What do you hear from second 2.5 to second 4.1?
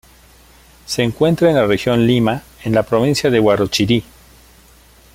en la provincia de Huarochirí.